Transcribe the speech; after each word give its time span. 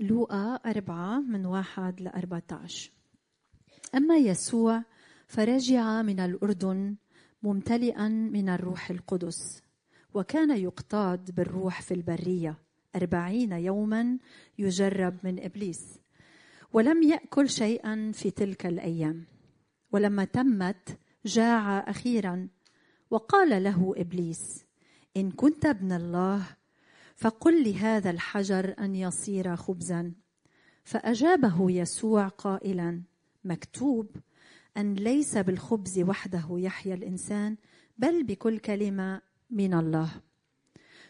لوقا 0.00 0.54
أربعة 0.54 1.20
من 1.20 1.46
واحد 1.46 2.00
لأربعة 2.00 2.42
عشر 2.50 2.90
أما 3.94 4.16
يسوع 4.16 4.84
فرجع 5.26 6.02
من 6.02 6.20
الأردن 6.20 6.96
ممتلئا 7.42 8.08
من 8.08 8.48
الروح 8.48 8.90
القدس 8.90 9.62
وكان 10.14 10.56
يقتاد 10.58 11.30
بالروح 11.34 11.82
في 11.82 11.94
البرية 11.94 12.58
أربعين 12.96 13.52
يوما 13.52 14.18
يجرب 14.58 15.16
من 15.24 15.44
إبليس 15.44 15.98
ولم 16.72 17.02
يأكل 17.02 17.48
شيئا 17.48 18.12
في 18.14 18.30
تلك 18.30 18.66
الأيام. 18.66 19.24
ولما 19.92 20.24
تمت 20.24 20.98
جاع 21.26 21.78
أخيرا 21.78 22.48
وقال 23.10 23.62
له 23.62 23.94
إبليس 23.96 24.64
إن 25.16 25.30
كنت 25.30 25.66
ابن 25.66 25.92
الله 25.92 26.42
فقل 27.20 27.64
لهذا 27.64 28.10
الحجر 28.10 28.74
أن 28.78 28.96
يصير 28.96 29.56
خبزا. 29.56 30.12
فأجابه 30.84 31.70
يسوع 31.70 32.28
قائلا 32.28 33.02
مكتوب 33.44 34.16
أن 34.76 34.94
ليس 34.94 35.38
بالخبز 35.38 35.98
وحده 35.98 36.46
يحيا 36.50 36.94
الإنسان 36.94 37.56
بل 37.98 38.22
بكل 38.24 38.58
كلمة 38.58 39.22
من 39.50 39.74
الله. 39.74 40.10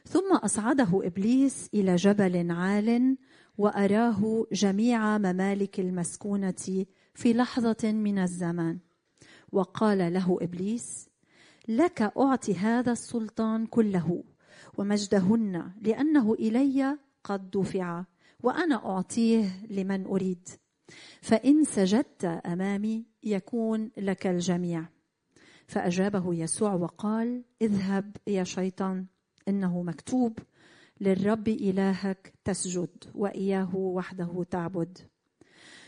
ثم 0.04 0.32
أصعده 0.32 1.06
إبليس 1.06 1.70
إلى 1.74 1.96
جبل 1.96 2.50
عال 2.50 3.16
وأراه 3.58 4.46
جميع 4.52 5.18
ممالك 5.18 5.80
المسكونة 5.80 6.86
في 7.14 7.32
لحظة 7.34 7.92
من 7.92 8.18
الزمان. 8.18 8.78
وقال 9.52 10.12
له 10.12 10.38
إبليس 10.42 11.08
لك 11.68 12.02
أعطي 12.02 12.54
هذا 12.54 12.92
السلطان 12.92 13.66
كله. 13.66 14.24
ومجدهن 14.80 15.72
لأنه 15.80 16.32
إلي 16.34 16.98
قد 17.24 17.50
دفع 17.50 18.04
وأنا 18.42 18.74
أعطيه 18.74 19.66
لمن 19.70 20.06
أريد. 20.06 20.48
فإن 21.22 21.64
سجدت 21.64 22.24
أمامي 22.24 23.06
يكون 23.22 23.90
لك 23.96 24.26
الجميع. 24.26 24.84
فأجابه 25.66 26.34
يسوع 26.34 26.74
وقال 26.74 27.44
اذهب 27.62 28.16
يا 28.26 28.44
شيطان 28.44 29.06
إنه 29.48 29.82
مكتوب 29.82 30.38
للرب 31.00 31.48
إلهك 31.48 32.32
تسجد 32.44 33.04
وإياه 33.14 33.76
وحده 33.76 34.44
تعبد. 34.50 34.98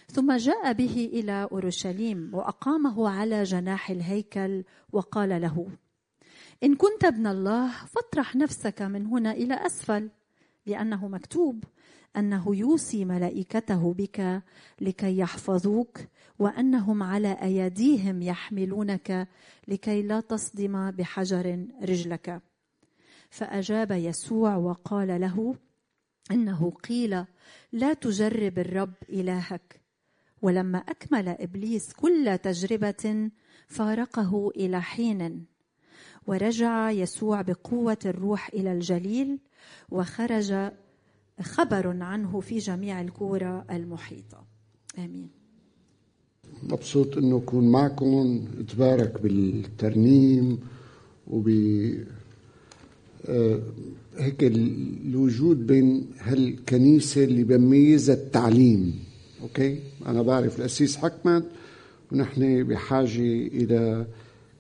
ثم 0.09 0.37
جاء 0.37 0.73
به 0.73 1.11
إلى 1.13 1.49
أورشليم 1.53 2.31
وأقامه 2.35 3.09
على 3.09 3.43
جناح 3.43 3.91
الهيكل 3.91 4.65
وقال 4.93 5.41
له 5.41 5.67
إن 6.65 6.75
كنت 6.75 7.05
ابن 7.05 7.27
الله 7.27 7.71
فاطرح 7.87 8.37
نفسك 8.37 8.83
من 8.83 9.07
هنا 9.07 9.33
إلى 9.33 9.55
أسفل 9.67 10.11
لأنه 10.67 11.09
مكتوب 11.09 11.65
أنه 12.17 12.57
يوصي 12.57 13.05
ملائكته 13.05 13.95
بك 13.95 14.43
لكي 14.81 15.19
يحفظوك 15.19 15.99
وأنهم 16.39 17.03
على 17.03 17.33
أيديهم 17.43 18.23
يحملونك 18.23 19.29
لكي 19.69 20.03
لا 20.03 20.21
تصدم 20.21 20.91
بحجر 20.91 21.67
رجلك. 21.83 22.43
فأجاب 23.31 23.91
يسوع 23.91 24.57
وقال 24.57 25.21
له 25.21 25.55
إنه 26.31 26.71
قيل 26.71 27.25
لا 27.73 27.93
تجرب 27.93 28.59
الرب 28.59 28.95
إلهك. 29.09 29.81
ولما 30.43 30.79
أكمل 30.79 31.29
إبليس 31.29 31.93
كل 31.93 32.39
تجربة 32.43 33.31
فارقه 33.69 34.51
إلى 34.57 34.83
حين. 34.83 35.52
ورجع 36.27 36.91
يسوع 36.91 37.43
بقوة 37.43 37.99
الروح 38.07 38.51
إلى 38.55 38.73
الجليل 38.73 39.39
وخرج 39.91 40.55
خبر 41.41 42.03
عنه 42.03 42.41
في 42.41 42.59
جميع 42.59 43.01
الكورة 43.01 43.65
المحيطة. 43.71 44.45
آمين. 44.99 45.29
مبسوط 46.63 47.17
إنه 47.17 47.37
أكون 47.37 47.73
معكم. 47.73 48.45
أتبارك 48.61 49.23
بالترنيم 49.23 50.59
وب 51.27 51.49
آه، 53.29 53.61
هيك 54.19 54.45
الوجود 54.45 55.67
بين 55.67 56.11
هالكنيسة 56.19 57.25
اللي 57.25 57.45
بميزها 57.45 58.15
التعليم. 58.15 59.05
أوكي؟ 59.43 59.81
أنا 60.07 60.23
بعرف 60.23 60.59
الأسيس 60.59 60.97
حكمت 60.97 61.45
ونحن 62.13 62.65
بحاجة 62.65 63.47
إلى 63.47 64.07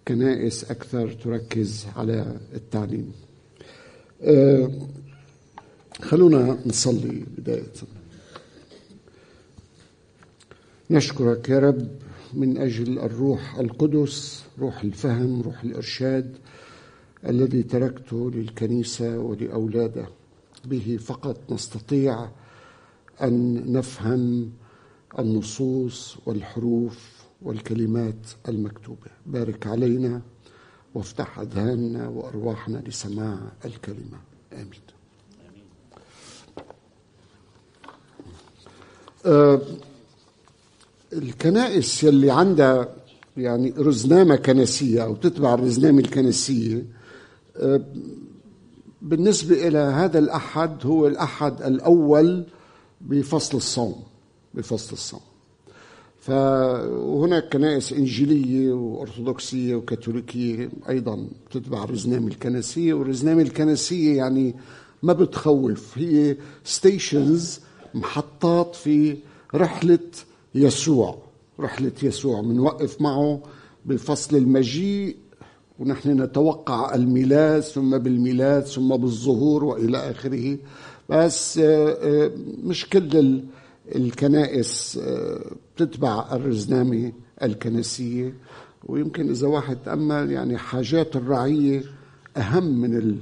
كنائس 0.08 0.70
أكثر 0.70 1.12
تركز 1.12 1.86
على 1.96 2.36
التعليم. 2.54 3.12
أه 4.22 4.70
خلونا 6.00 6.58
نصلي 6.66 7.24
بداية. 7.38 7.72
نشكرك 10.90 11.48
يا 11.48 11.58
رب 11.58 11.88
من 12.34 12.58
أجل 12.58 12.98
الروح 12.98 13.58
القدس 13.58 14.42
روح 14.58 14.82
الفهم 14.82 15.42
روح 15.42 15.62
الإرشاد 15.62 16.36
الذي 17.26 17.62
تركته 17.62 18.30
للكنيسة 18.30 19.18
ولأولاده. 19.18 20.06
به 20.64 20.98
فقط 21.04 21.36
نستطيع 21.50 22.28
أن 23.22 23.64
نفهم 23.72 24.50
النصوص 25.18 26.16
والحروف 26.26 27.21
والكلمات 27.44 28.26
المكتوبة. 28.48 29.10
بارك 29.26 29.66
علينا 29.66 30.20
وافتح 30.94 31.38
أذهاننا 31.38 32.08
وأرواحنا 32.08 32.82
لسماع 32.86 33.38
الكلمة. 33.64 34.18
آمين. 34.52 34.80
آه، 39.26 39.60
الكنائس 41.12 42.04
يلي 42.04 42.30
عندها 42.30 42.88
يعني 43.36 43.70
رزنامة 43.70 44.36
كنسية 44.36 45.04
أو 45.04 45.14
تتبع 45.14 45.54
الرزنامة 45.54 45.98
الكنسية 45.98 46.86
آه، 47.56 47.80
بالنسبة 49.02 49.68
إلى 49.68 49.78
هذا 49.78 50.18
الأحد 50.18 50.86
هو 50.86 51.06
الأحد 51.06 51.62
الأول 51.62 52.44
بفصل 53.00 53.56
الصوم 53.56 54.02
بفصل 54.54 54.92
الصوم. 54.92 55.31
فهناك 56.22 57.48
كنائس 57.52 57.92
إنجيلية 57.92 58.72
وأرثوذكسية 58.72 59.74
وكاثوليكية 59.74 60.70
أيضا 60.88 61.26
تتبع 61.50 61.84
الرزنامة 61.84 62.28
الكنسية 62.28 62.94
والرزنامة 62.94 63.42
الكنسية 63.42 64.16
يعني 64.16 64.54
ما 65.02 65.12
بتخوف 65.12 65.98
هي 65.98 66.36
ستيشنز 66.64 67.60
محطات 67.94 68.74
في 68.74 69.16
رحلة 69.54 69.98
يسوع 70.54 71.18
رحلة 71.60 71.92
يسوع 72.02 72.40
بنوقف 72.40 73.00
معه 73.00 73.42
بفصل 73.84 74.36
المجيء 74.36 75.16
ونحن 75.78 76.22
نتوقع 76.22 76.94
الميلاد 76.94 77.62
ثم 77.62 77.98
بالميلاد 77.98 78.62
ثم 78.62 78.96
بالظهور 78.96 79.64
وإلى 79.64 80.10
آخره. 80.10 80.58
بس 81.08 81.58
آه، 81.58 81.88
آه، 82.02 82.30
مش 82.64 82.88
كل 82.88 83.42
الكنائس 83.94 85.00
آه، 85.02 85.40
بتتبع 85.76 86.26
الرزنامة 86.32 87.12
الكنسية. 87.42 88.34
ويمكن 88.84 89.30
إذا 89.30 89.46
واحد 89.46 89.76
تأمل 89.84 90.30
يعني 90.30 90.58
حاجات 90.58 91.16
الرعية 91.16 91.82
أهم 92.36 92.80
من 92.80 93.16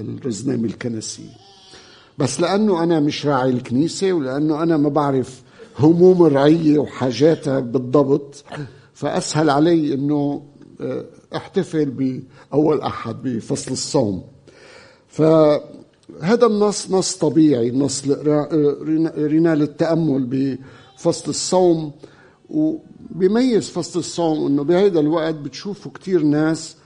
الرزنامة 0.00 0.64
الكنسية. 0.64 1.30
بس 2.18 2.40
لأنه 2.40 2.82
أنا 2.82 3.00
مش 3.00 3.26
راعي 3.26 3.50
الكنيسة 3.50 4.12
ولأنه 4.12 4.62
أنا 4.62 4.76
ما 4.76 4.88
بعرف 4.88 5.42
هموم 5.78 6.26
الرعية 6.26 6.78
وحاجاتها 6.78 7.60
بالضبط 7.60 8.44
فأسهل 8.94 9.50
علي 9.50 9.94
إنه 9.94 10.42
آه، 10.80 11.04
أحتفل 11.36 11.90
بأول 11.90 12.80
أحد 12.80 13.22
بفصل 13.22 13.72
الصوم. 13.72 14.22
فهذا 16.20 16.46
النص 16.46 16.90
نص 16.90 17.16
طبيعي 17.16 17.70
نص 17.70 18.08
رنال 19.18 19.62
التأمل 19.62 20.58
بفصل 20.96 21.30
الصوم. 21.30 21.92
وبيميز 22.50 23.70
فصل 23.70 23.98
الصوم 23.98 24.46
إنه 24.46 24.62
بهذا 24.62 25.00
الوقت 25.00 25.34
بتشوفوا 25.34 25.92
كتير 25.92 26.22
ناس 26.22 26.76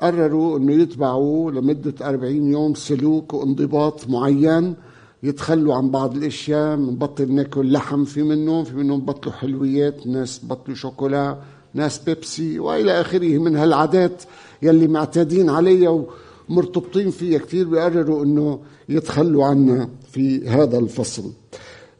قرروا 0.00 0.58
إنه 0.58 0.72
يتبعوا 0.72 1.50
لمدة 1.50 1.94
40 2.02 2.52
يوم 2.52 2.74
سلوك 2.74 3.34
وانضباط 3.34 4.08
معين 4.08 4.74
يتخلوا 5.22 5.74
عن 5.74 5.90
بعض 5.90 6.16
الأشياء 6.16 6.76
بنبطل 6.76 7.32
ناكل 7.32 7.72
لحم 7.72 8.04
في 8.04 8.22
منهم 8.22 8.64
في 8.64 8.74
منهم 8.74 9.00
بطلوا 9.00 9.34
حلويات 9.34 10.06
ناس 10.06 10.40
بطلوا 10.44 10.76
شوكولا 10.76 11.38
ناس 11.74 11.98
بيبسي 11.98 12.58
وإلى 12.58 13.00
آخره 13.00 13.38
من 13.38 13.56
هالعادات 13.56 14.22
يلي 14.62 14.88
معتادين 14.88 15.50
عليها. 15.50 16.04
ومرتبطين 16.52 17.10
فيها 17.10 17.38
كثير 17.38 17.68
بيقرروا 17.68 18.24
إنه 18.24 18.60
يتخلوا 18.88 19.44
عنا 19.44 19.88
في 20.12 20.48
هذا 20.48 20.78
الفصل. 20.78 21.32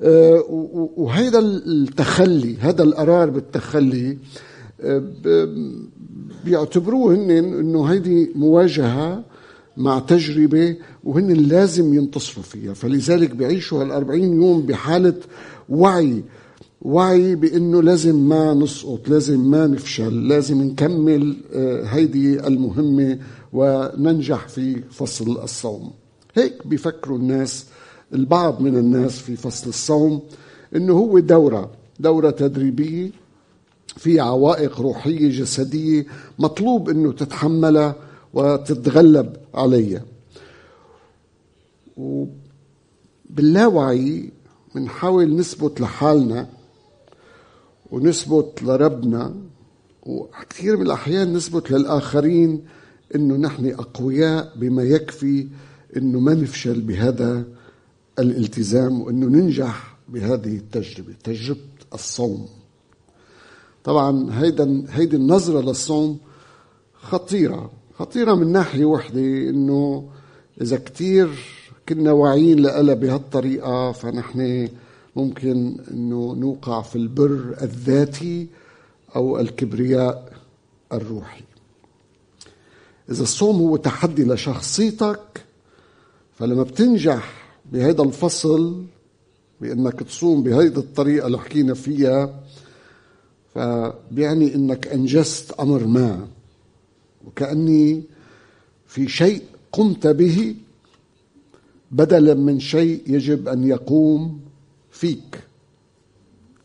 آه، 0.02 0.44
وهذا 0.96 1.38
التخلي 1.38 2.56
هذا 2.60 2.82
القرار 2.82 3.31
بالتخلي 3.31 4.19
آه، 4.81 5.02
بيعتبروه 6.44 7.14
هن 7.14 7.31
إنه 7.31 7.84
هيدي 7.84 8.31
مواجهة 8.34 9.25
مع 9.76 9.99
تجربة 9.99 10.76
وهن 11.04 11.32
لازم 11.32 11.94
ينتصروا 11.94 12.44
فيها. 12.44 12.75
فلذلك 12.75 13.31
بيعيشوا 13.37 13.82
هالأربعين 13.82 14.32
يوم 14.34 14.62
بحالة 14.62 15.14
وعي 15.69 16.22
وعي 16.82 17.34
بأنه 17.34 17.82
لازم 17.82 18.28
ما 18.28 18.54
نسقط 18.54 19.08
لازم 19.08 19.50
ما 19.50 19.66
نفشل 19.66 20.28
لازم 20.28 20.62
نكمل 20.62 21.37
آه، 21.52 21.84
هيدي 21.84 22.46
المهمة 22.46 23.19
وننجح 23.52 24.49
في 24.49 24.82
فصل 24.82 25.43
الصوم. 25.43 25.93
هيك 26.34 26.66
بيفكروا 26.66 27.19
الناس 27.19 27.66
البعض 28.14 28.60
من 28.60 28.76
الناس 28.76 29.19
في 29.19 29.37
فصل 29.37 29.69
الصوم 29.69 30.22
إنه 30.76 30.93
هو 30.93 31.19
دورة 31.19 31.70
دورة 32.00 32.31
تدريبية 32.31 33.10
في 33.87 34.20
عوائق 34.20 34.81
روحية 34.81 35.28
جسدية 35.28 36.06
مطلوب 36.38 36.90
إنه 36.90 37.12
تتحملها 37.12 37.94
وتتغلب 38.34 39.37
عليها. 39.54 40.02
وباللاوعي 43.31 44.31
بنحاول 44.75 45.37
نثبت 45.37 45.81
لحالنا 45.81 46.49
ونثبت 47.90 48.62
لربنا 48.62 49.34
وكثير 50.02 50.76
من 50.76 50.87
الأحيان 50.87 51.32
نثبت 51.32 51.70
للآخرين 51.70 52.64
أنه 53.14 53.37
نحن 53.37 53.67
أقوياء 53.67 54.53
بما 54.56 54.82
يكفي 54.82 55.49
أنه 55.97 56.20
ما 56.20 56.35
نفشل 56.35 56.81
بهذا 56.81 57.44
الالتزام 58.19 59.00
وأنه 59.00 59.26
ننجح 59.26 59.97
بهذه 60.09 60.56
التجربة 60.56 61.14
تجربة 61.25 61.61
الصوم. 61.94 62.49
طبعا 63.85 64.29
هيدا 64.31 64.85
هيدي 64.91 65.17
النظرة 65.17 65.61
للصوم 65.61 66.19
خطيرة 66.94 67.70
خطيرة 67.94 68.35
من 68.35 68.53
ناحية 68.53 68.85
وحدة 68.85 69.20
أنه 69.20 70.09
إذا 70.61 70.76
كتير 70.76 71.29
كنا 71.88 72.12
واعيين 72.12 72.61
لها 72.61 72.94
بهالطريقة 72.94 73.93
فنحن 73.93 74.69
ممكن 75.17 75.76
أنه 75.91 76.35
نوقع 76.35 76.82
في 76.82 76.97
البر 76.97 77.56
الذاتي 77.62 78.47
أو 79.17 79.41
الكبرياء 79.41 80.32
الروحي. 80.93 81.44
إذا 83.10 83.22
الصوم 83.22 83.56
هو 83.56 83.76
تحدي 83.76 84.25
لشخصيتك 84.25 85.44
فلما 86.38 86.62
بتنجح 86.62 87.43
بهذا 87.72 88.02
الفصل 88.02 88.84
بأنك 89.60 90.02
تصوم 90.02 90.43
بهذه 90.43 90.78
الطريقة 90.78 91.26
اللي 91.26 91.38
حكينا 91.38 91.75
فيها 91.75 92.40
فبيعني 93.54 94.54
أنك 94.54 94.87
أنجزت 94.87 95.52
أمر 95.52 95.87
ما. 95.87 96.26
وكأني 97.26 98.02
في 98.87 99.08
شيء 99.08 99.43
قمت 99.72 100.06
به 100.06 100.54
بدلا 101.90 102.34
من 102.34 102.60
شيء 102.60 103.02
يجب 103.06 103.49
أن 103.49 103.64
يقوم 103.64 104.40
فيك. 104.90 105.40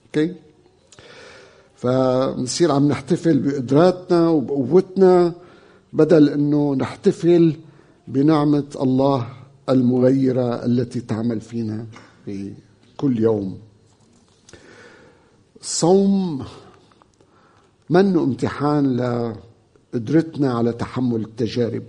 أوكي؟ 0.05 0.35
فنصير 1.75 2.71
عم 2.71 2.87
نحتفل 2.87 3.39
بقدراتنا 3.39 4.29
وبقوتنا. 4.29 5.33
بدل 5.93 6.29
إنه 6.29 6.75
نحتفل 6.75 7.55
بنعمة 8.07 8.65
الله 8.81 9.27
المغيرة 9.69 10.65
التي 10.65 11.01
تعمل 11.01 11.41
فينا 11.41 11.85
في 12.25 12.53
كل 12.97 13.19
يوم. 13.19 13.57
الصوم 15.61 16.45
منه 17.89 18.23
امتحان 18.23 18.97
لقدرتنا 19.93 20.53
على 20.53 20.73
تحمل 20.73 21.21
التجارب. 21.21 21.83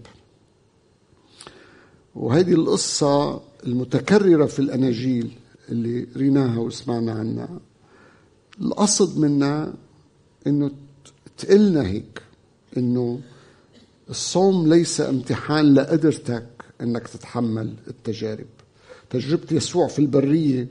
وهذه 2.15 2.53
القصة 2.53 3.41
المتكررة 3.67 4.47
في 4.47 4.59
الأناجيل 4.59 5.31
اللي 5.69 6.07
ريناها 6.17 6.59
وسمعنا 6.59 7.13
عنها 7.13 7.49
القصد 8.61 9.19
منها 9.19 9.73
إنه 10.47 10.71
تقلنا 11.39 11.87
هيك 11.87 12.23
إنه 12.77 13.21
الصوم 14.11 14.69
ليس 14.69 15.01
امتحان 15.01 15.75
لقدرتك 15.75 16.47
إنك 16.81 17.09
تتحمل 17.09 17.75
التجارب. 17.89 18.47
تجربة 19.11 19.47
يسوع 19.51 19.89
في 19.89 19.99
البرية 19.99 20.67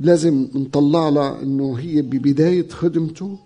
لازم 0.00 0.48
نطلع 0.54 1.08
لها 1.08 1.42
إنه 1.42 1.74
هي 1.74 2.02
ببداية 2.02 2.68
خدمته 2.68 3.38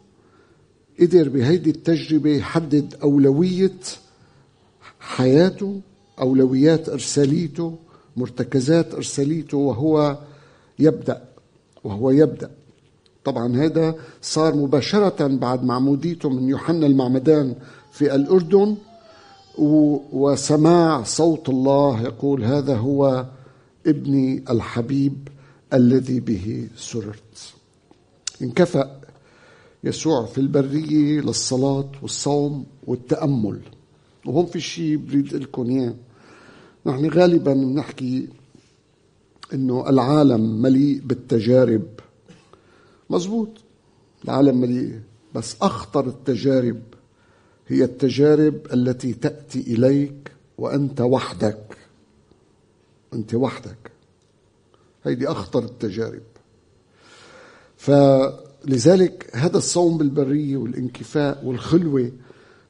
قدر 1.00 1.28
بهيدي 1.28 1.70
التجربة 1.70 2.30
يحدد 2.30 2.94
أولوية 3.02 3.78
حياته 5.00 5.80
أولويات 6.20 6.88
إرساليته 6.88 7.78
مرتكزات 8.16 8.94
إرساليته 8.94 9.56
وهو 9.58 10.18
يبدأ 10.78 11.24
وهو 11.84 12.10
يبدأ. 12.10 12.50
طبعا 13.24 13.56
هذا 13.56 13.94
صار 14.22 14.54
مباشرة 14.54 15.26
بعد 15.26 15.64
معموديته 15.64 16.28
من 16.28 16.48
يوحنا 16.48 16.86
المعمدان 16.86 17.54
في 17.92 18.14
الأردن 18.14 18.76
وسماع 20.12 21.02
صوت 21.02 21.48
الله 21.48 22.02
يقول 22.02 22.44
هذا 22.44 22.76
هو 22.76 23.26
ابني 23.86 24.44
الحبيب 24.50 25.28
الذي 25.72 26.20
به 26.20 26.68
سررت. 26.76 27.54
انكفأ 28.42 29.00
يسوع 29.84 30.26
في 30.26 30.38
البرية 30.38 31.20
للصلاة 31.20 31.90
والصوم 32.02 32.66
والتأمل. 32.86 33.60
وهون 34.26 34.46
في 34.46 34.60
شيء 34.60 34.96
بريد 34.96 35.34
لكم 35.34 35.70
اياه 35.70 35.94
نحن 36.86 37.08
غالبا 37.08 37.54
بنحكي 37.54 38.28
إنه 39.54 39.88
العالم 39.88 40.62
مليء 40.62 41.00
بالتجارب. 41.04 41.86
مزبوط 43.10 43.48
العالم 44.24 44.60
مليء 44.60 45.00
بس 45.34 45.56
أخطر 45.62 46.06
التجارب 46.06 46.80
هي 47.68 47.84
التجارب 47.84 48.54
التي 48.72 49.12
تأتي 49.12 49.60
إليك 49.60 50.32
وأنت 50.58 51.00
وحدك. 51.00 51.76
أنت 53.14 53.34
وحدك. 53.34 53.90
هيدي 55.04 55.28
أخطر 55.28 55.64
التجارب. 55.64 56.22
فلذلك 57.76 59.30
هذا 59.32 59.56
الصوم 59.58 59.98
بالبرية 59.98 60.56
والانكفاء 60.56 61.44
والخلوة 61.44 62.12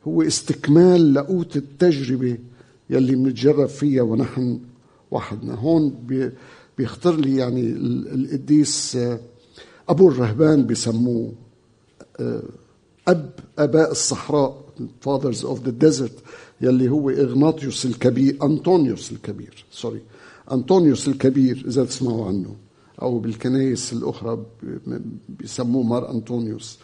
هو 0.08 0.22
استكمال 0.22 1.14
لقوت 1.14 1.56
التجربة 1.56 2.38
يلي 2.90 3.14
بنتجرب 3.14 3.68
فيها 3.68 4.02
ونحن 4.02 4.60
وحدنا. 5.10 5.54
هون 5.54 6.06
بيخطر 6.78 7.16
لي 7.16 7.36
يعني 7.36 7.60
القديس 8.12 8.96
آه، 8.96 9.20
أبو 9.88 10.08
الرهبان 10.08 10.66
بسموه 10.66 11.32
آه، 12.20 12.42
أب 13.08 13.30
أباء 13.58 13.90
الصحراء. 13.90 14.67
Fathers 15.00 15.44
of 15.44 15.64
the 15.64 15.72
desert 15.84 16.22
يلي 16.60 16.88
هو 16.88 17.10
إغناطيوس 17.10 17.86
الكبير 17.86 18.38
أنطونيوس 18.42 19.12
الكبير 19.12 19.64
سوري 19.70 20.02
أنطونيوس 20.52 21.08
الكبير 21.08 21.64
إذا 21.66 21.84
تسمعوا 21.84 22.26
عنه 22.26 22.56
أو 23.02 23.18
بالكنائس 23.18 23.92
الأخرى 23.92 24.46
بيسموه 25.28 25.82
مار 25.82 26.10
أنطونيوس. 26.10 26.78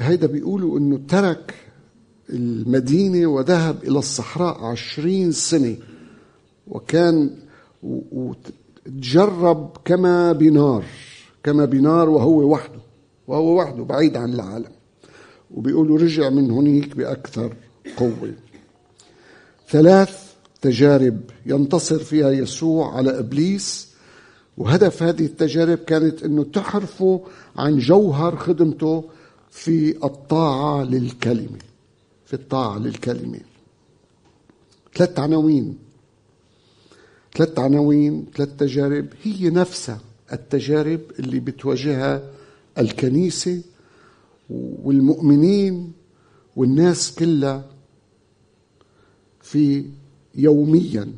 هيدا 0.00 0.26
بيقولوا 0.26 0.78
إنه 0.78 1.00
ترك 1.08 1.54
المدينة 2.30 3.26
وذهب 3.26 3.84
إلى 3.84 3.98
الصحراء 3.98 4.64
عشرين 4.64 5.32
سنة 5.32 5.76
وكان 6.66 7.30
وتجرب 8.12 9.76
كما 9.84 10.32
بنار 10.32 10.84
كما 11.42 11.64
بنار 11.64 12.08
وهو 12.08 12.52
وحده 12.52 12.80
وهو 13.26 13.58
وحده 13.58 13.84
بعيد 13.84 14.16
عن 14.16 14.32
العالم. 14.32 14.73
وبيقولوا 15.50 15.98
رجع 15.98 16.30
من 16.30 16.50
هنيك 16.50 16.96
بأكثر 16.96 17.56
قوة. 17.96 18.34
ثلاث 19.68 20.32
تجارب 20.60 21.20
ينتصر 21.46 21.98
فيها 21.98 22.30
يسوع 22.30 22.96
على 22.96 23.18
إبليس 23.18 23.88
وهدف 24.58 25.02
هذه 25.02 25.24
التجارب 25.24 25.78
كانت 25.78 26.22
أنه 26.22 26.44
تحرفه 26.44 27.20
عن 27.56 27.78
جوهر 27.78 28.36
خدمته 28.36 29.04
في 29.50 30.04
الطاعة 30.04 30.84
للكلمة 30.84 31.58
في 32.26 32.34
الطاعة 32.34 32.78
للكلمة. 32.78 33.40
ثلاث 34.94 35.18
عناوين. 35.18 35.78
ثلاث 37.36 37.58
عناوين 37.58 38.26
ثلاث 38.36 38.56
تجارب 38.56 39.06
هي 39.22 39.50
نفسها 39.50 40.00
التجارب 40.32 41.00
اللي 41.18 41.40
بتواجهها 41.40 42.22
الكنيسة 42.78 43.62
والمؤمنين 44.50 45.92
والناس 46.56 47.14
كلها 47.14 47.64
في 49.42 49.84
يوميا 50.34 51.12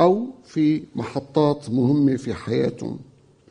أو 0.00 0.26
في 0.44 0.82
محطات 0.96 1.70
مهمة 1.70 2.16
في 2.16 2.34
حياتهم. 2.34 2.98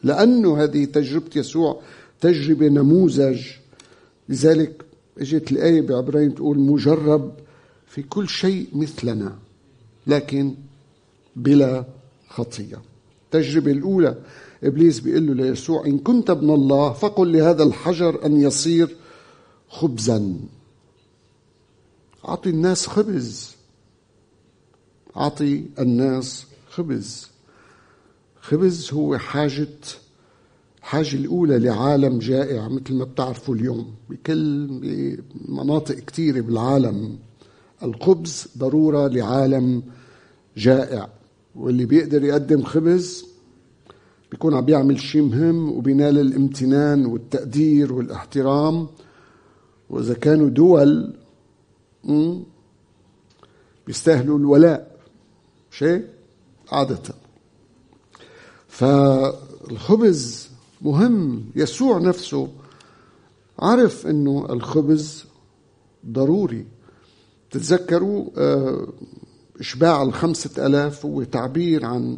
لأنه 0.04 0.64
هذه 0.64 0.86
تجربة 0.86 1.30
يسوع 1.36 1.82
تجربة 2.22 2.68
نموذج. 2.68 3.42
لذلك 4.30 4.86
إجت 5.18 5.52
الآية 5.52 5.82
بعبرين 5.82 6.36
تقول 6.36 6.60
مجرب 6.60 7.32
في 7.88 8.02
كل 8.04 8.30
شيء 8.30 8.68
مثلنا 8.74 9.36
لكن 10.08 10.56
بلا 11.36 11.86
خطية. 12.28 12.82
التجربه 13.26 13.72
الأولى 13.72 14.18
إبليس 14.64 15.00
بيقول 15.00 15.28
له 15.28 15.34
ليسوع 15.34 15.86
إن 15.86 15.98
كنت 15.98 16.30
ابن 16.30 16.50
الله 16.50 16.94
فقل 16.94 17.34
لهذا 17.34 17.64
الحجر 17.64 18.26
أن 18.26 18.42
يصير 18.42 18.96
خبزا. 19.70 20.36
أعطي 22.28 22.50
الناس 22.50 22.88
خبز. 22.88 23.52
أعطي 25.18 25.66
الناس 25.80 26.46
خبز. 26.70 27.28
خبز 28.42 28.94
هو 28.94 29.18
حاجة 29.18 29.68
الحاجة 30.80 31.16
الأولى 31.16 31.60
لعالم 31.60 32.20
جائع 32.20 32.68
مثل 32.68 32.94
ما 32.94 33.04
بتعرفوا 33.04 33.56
اليوم. 33.56 33.94
بكل 34.10 34.68
مناطق 35.46 35.96
كثيرة 35.96 36.42
بالعالم 36.42 37.18
الخبز 37.84 38.48
ضرورة 38.58 39.08
لعالم 39.08 39.84
جائع. 40.58 41.10
واللي 41.56 41.86
بيقدر 41.86 42.24
يقدم 42.24 42.64
خبز 42.64 43.26
بيكون 44.32 44.54
عم 44.54 44.66
بيعمل 44.66 45.00
شيء 45.00 45.22
مهم 45.22 45.72
وبينال 45.72 46.20
الامتنان 46.20 47.06
والتقدير 47.06 47.94
والاحترام. 47.94 48.88
وإذا 49.90 50.14
كانوا 50.14 50.50
دول 50.50 51.14
بيستاهلوا 53.88 54.40
الولاء 54.40 54.98
شيء 55.72 56.06
عادة. 56.72 57.02
فالخبز 58.68 60.50
مهم. 60.82 61.46
يسوع 61.56 61.98
نفسه 61.98 62.48
عرف 63.60 64.08
إنه 64.08 64.46
الخبز 64.50 65.26
ضروري. 66.08 66.66
تتذكروا 67.52 68.30
آه، 68.38 68.88
إشباع 69.60 70.02
الخمسة 70.02 70.66
آلاف 70.66 71.06
هو 71.06 71.24
تعبير 71.24 71.86
عن 71.86 72.18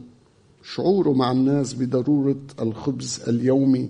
شعوره 0.74 1.14
مع 1.14 1.32
الناس 1.32 1.74
بضرورة 1.74 2.40
الخبز 2.62 3.22
اليومي 3.28 3.90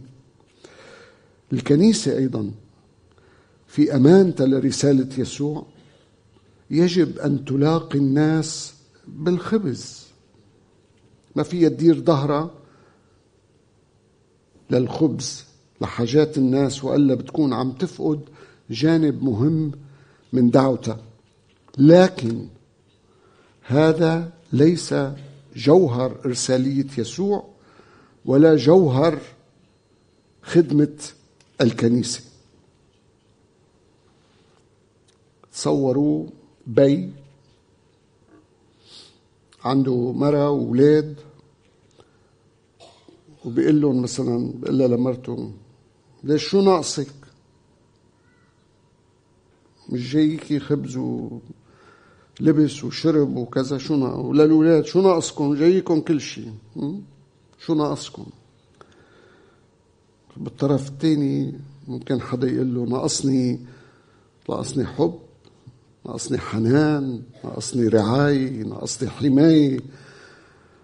الكنيسة 1.54 2.18
أيضا 2.18 2.52
في 3.68 3.96
امانتها 3.96 4.48
لرسالة 4.48 5.10
يسوع 5.18 5.66
يجب 6.72 7.20
أن 7.20 7.46
تلاقي 7.46 8.00
الناس 8.00 8.74
بالخبز. 9.08 10.06
ما 11.36 11.44
فيها 11.44 11.70
تدير 11.70 12.00
ظهرها 12.00 12.52
للخبز 14.70 15.46
لحاجات 15.82 16.38
الناس 16.38 16.84
وإلا 16.84 17.16
بتكون 17.16 17.54
عم 17.54 17.72
تفقد 17.72 18.20
جانب 18.70 19.24
مهم 19.24 19.72
من 20.34 20.50
دعوتها. 20.50 21.00
لكن 21.78 22.48
هذا 23.62 24.32
ليس 24.54 24.94
جوهر 25.60 26.18
إرسالية 26.26 26.88
يسوع 26.98 27.48
ولا 28.26 28.56
جوهر 28.56 29.20
خدمة 30.42 30.98
الكنيسة 31.62 32.22
تصوروا 35.54 36.28
بي 36.68 37.12
عنده 39.64 40.12
مرة 40.12 40.50
وولاد 40.50 41.16
وبيقول 43.46 43.82
لهم 43.82 44.02
مثلا 44.02 44.52
بيقول 44.56 44.78
لها 44.78 44.88
لمرته 44.88 45.52
ليش 46.24 46.44
شو 46.44 46.62
ناقصك؟ 46.62 47.08
مش 49.90 50.14
جايكي 50.14 50.60
خبز 50.60 50.98
ولبس 52.42 52.84
وشرب 52.84 53.38
وكذا 53.38 53.78
شو 53.78 53.94
وللولاد 54.28 54.86
شو 54.86 55.02
ناقصكم؟ 55.02 55.56
جايكم 55.56 56.02
كل 56.02 56.22
شيء 56.22 56.54
شو 57.60 57.74
ناقصكم؟ 57.74 58.26
بالطرف 60.38 60.90
الثاني 60.90 61.60
ممكن 61.88 62.22
حدا 62.22 62.48
يقول 62.48 62.76
له 62.76 62.84
ناقصني 62.86 63.60
ناقصني 64.50 64.86
حب 64.86 65.20
ناقصني 66.06 66.38
حنان 66.38 67.22
ناقصني 67.44 67.88
رعاية 67.88 68.64
ناقصني 68.64 69.10
حماية 69.10 69.80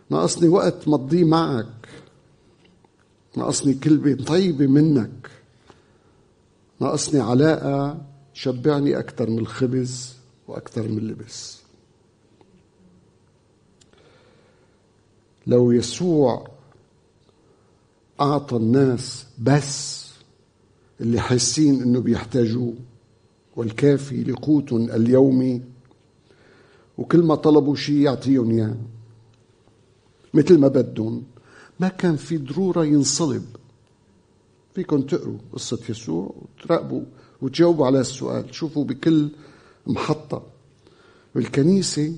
ناقصني 0.09 0.47
وقت 0.47 0.87
مضيه 0.87 1.23
معك 1.23 1.87
ناقصني 3.37 3.73
كلمة 3.73 4.23
طيبة 4.23 4.67
منك 4.67 5.29
ناقصني 6.79 7.19
علاقة 7.19 8.01
تشبعني 8.33 8.99
أكثر 8.99 9.29
من 9.29 9.39
الخبز 9.39 10.14
وأكثر 10.47 10.87
من 10.87 10.97
اللبس 10.97 11.61
لو 15.47 15.71
يسوع 15.71 16.47
أعطى 18.21 18.55
الناس 18.55 19.25
بس 19.39 20.05
اللي 21.01 21.19
حاسين 21.19 21.81
إنه 21.81 21.99
بيحتاجوه 21.99 22.73
والكافي 23.55 24.23
لقوتهم 24.23 24.91
اليومي 24.91 25.61
وكل 26.97 27.23
ما 27.23 27.35
طلبوا 27.35 27.75
شيء 27.75 27.95
يعطيهم 27.95 28.51
إياه. 28.51 28.75
مثل 30.33 30.57
ما 30.57 30.67
بدهم. 30.67 31.23
ما 31.79 31.87
كان 31.87 32.15
في 32.15 32.37
ضرورة 32.37 32.85
ينصلب. 32.85 33.45
فيكم 34.75 35.01
تقروا 35.01 35.37
قصة 35.53 35.79
يسوع 35.89 36.35
وتراقبوا 36.35 37.01
وتجاوبوا 37.41 37.85
على 37.85 37.99
السؤال. 37.99 38.55
شوفوا 38.55 38.85
بكل 38.85 39.29
محطة. 39.87 40.43
بالكنيسه 41.35 42.15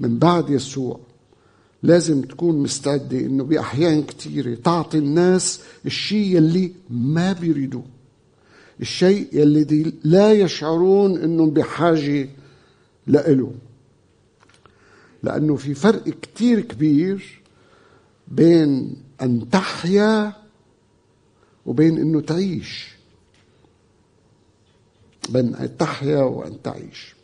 من 0.00 0.18
بعد 0.18 0.50
يسوع 0.50 1.00
لازم 1.82 2.22
تكون 2.22 2.58
مستعدة 2.58 3.18
إنه 3.18 3.44
بأحيان 3.44 4.02
كثيرة 4.02 4.54
تعطي 4.54 4.98
الناس 4.98 5.60
الشيء 5.86 6.36
يلي 6.36 6.72
ما 6.90 7.32
بيريدوه. 7.32 7.84
الشيء 8.80 9.42
الذي 9.42 9.92
لا 10.04 10.32
يشعرون 10.32 11.18
إنهم 11.18 11.50
بحاجة 11.50 12.28
لإله 13.06 13.54
لأنه 15.22 15.56
في 15.56 15.74
فرق 15.74 16.08
كتير 16.08 16.60
كبير 16.60 17.42
بين 18.28 18.96
أن 19.22 19.50
تحيا 19.50 20.32
وبين 21.66 21.98
أنه 21.98 22.20
تعيش. 22.20 22.95
بين 25.28 25.54
أن 25.54 25.76
تحيا 25.76 26.22
وأن 26.22 26.62
تعيش. 26.62 27.16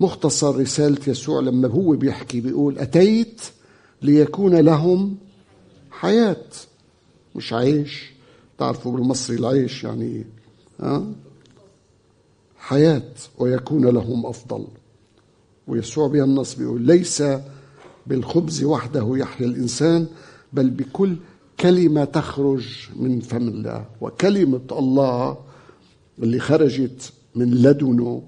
مختصر 0.00 0.56
رسالة 0.60 0.98
يسوع 1.06 1.40
لما 1.40 1.68
هو 1.68 1.90
بيحكي 1.90 2.40
بيقول 2.40 2.78
أتيت 2.78 3.40
ليكون 4.02 4.54
لهم 4.56 5.16
حياة. 5.90 6.44
مش 7.34 7.52
عيش. 7.52 8.12
تعرفوا 8.58 8.92
بالمصري 8.92 9.36
العيش 9.36 9.84
يعني 9.84 10.24
ها؟ 10.80 11.04
حياة 12.58 13.12
ويكون 13.38 13.86
لهم 13.86 14.26
أفضل. 14.26 14.66
ويسوع 15.68 16.08
بهالنص 16.08 16.54
بيقول 16.54 16.82
ليس 16.82 17.22
بالخبز 18.06 18.64
وحده 18.64 19.08
يحيا 19.16 19.46
الإنسان 19.46 20.06
بل 20.52 20.70
بكل 20.70 21.16
كلمة 21.60 22.04
تخرج 22.04 22.88
من 22.96 23.20
فم 23.20 23.48
الله. 23.48 23.84
وكلمة 24.00 24.60
الله 24.72 25.38
اللي 26.18 26.40
خرجت 26.40 27.12
من 27.34 27.54
لدنه 27.54 28.22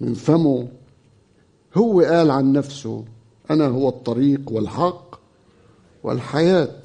من 0.00 0.14
فمه. 0.14 0.68
هو 1.74 2.00
قال 2.00 2.30
عن 2.30 2.52
نفسه 2.52 3.04
أنا 3.50 3.66
هو 3.66 3.88
الطريق 3.88 4.52
والحق 4.52 5.20
والحياة. 6.02 6.82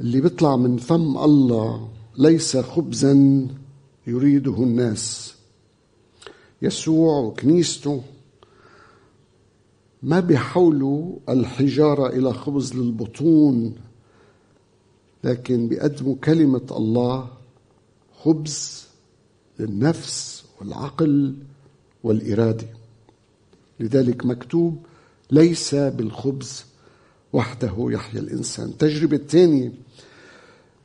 اللي 0.00 0.20
بيطلع 0.20 0.56
من 0.56 0.76
فم 0.76 1.18
الله 1.18 1.88
ليس 2.18 2.56
خبزا 2.56 3.48
يريده 4.06 4.56
الناس. 4.62 5.34
يسوع 6.62 7.18
وكنيسته 7.18 8.02
ما 10.02 10.20
بيحولوا 10.20 11.16
الحجارة 11.28 12.06
إلى 12.08 12.32
خبز 12.32 12.74
للبطون. 12.74 13.74
لكن 15.24 15.68
بيقدموا 15.68 16.14
كلمة 16.24 16.66
الله 16.70 17.28
خبز 18.22 18.84
للنفس 19.58 20.44
والعقل 20.60 21.34
والإرادة. 22.04 22.66
لذلك 23.80 24.26
مكتوب 24.26 24.78
ليس 25.30 25.74
بالخبز 25.74 26.64
وحده 27.32 27.74
يحيا 27.78 28.20
الإنسان. 28.20 28.68
التجربة 28.68 29.16
الثانية 29.16 29.72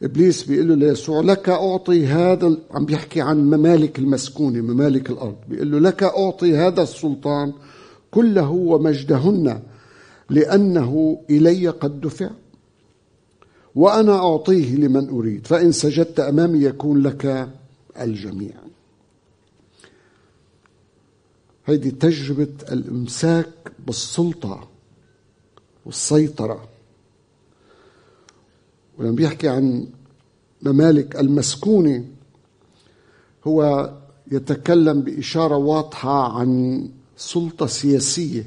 إبليس 0.03 0.43
بيقول 0.43 0.67
له 0.67 0.75
ليسوع 0.75 1.21
لك 1.21 1.49
أعطي 1.49 2.05
هذا 2.05 2.57
عم 2.71 2.85
بيحكي 2.85 3.21
عن 3.21 3.37
ممالك 3.37 3.99
المسكونة 3.99 4.61
ممالك 4.61 5.09
الأرض. 5.09 5.35
بيقول 5.49 5.71
له 5.71 5.79
لك 5.79 6.03
أعطي 6.03 6.57
هذا 6.57 6.81
السلطان 6.81 7.53
كله 8.11 8.49
ومجدهن 8.49 9.59
لأنه 10.29 11.21
إلي 11.29 11.67
قد 11.67 12.01
دفع. 12.01 12.29
وأنا 13.75 14.15
أعطيه 14.15 14.75
لمن 14.75 15.09
أريد 15.09 15.47
فإن 15.47 15.71
سجدت 15.71 16.19
أمامي 16.19 16.59
يكون 16.59 17.01
لك 17.01 17.49
الجميع. 18.01 18.53
هيدي 21.65 21.91
تجربة 21.91 22.53
الإمساك 22.71 23.71
بالسلطة 23.85 24.67
والسيطرة. 25.85 26.67
ولما 28.97 29.15
بيحكي 29.15 29.47
عن 29.47 29.87
ممالك 30.61 31.15
المسكونة 31.15 32.05
هو 33.47 33.93
يتكلم 34.31 35.01
بإشارة 35.01 35.55
واضحة 35.55 36.39
عن 36.39 36.89
سلطة 37.17 37.65
سياسية. 37.65 38.43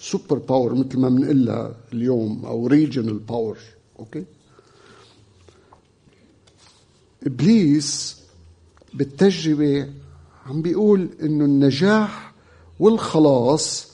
super 0.00 0.38
power 0.38 0.74
مثل 0.74 0.98
ما 0.98 1.08
بنقلها 1.08 1.76
اليوم 1.92 2.44
أو 2.44 2.66
regional 2.66 3.18
power 3.18 3.58
okay 3.98 4.24
إبليس 7.26 8.18
بالتجربة 8.94 9.92
عم 10.46 10.62
بيقول 10.62 11.08
إنه 11.22 11.44
النجاح 11.44 12.34
والخلاص 12.80 13.88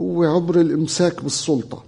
هو 0.00 0.24
عبر 0.24 0.60
الإمساك 0.60 1.22
بالسلطة. 1.22 1.84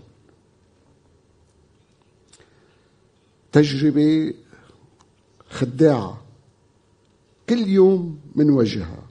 تجربة 3.53 4.35
خداعة 5.51 6.23
كل 7.49 7.69
يوم 7.69 8.19
منواجهها 8.35 9.09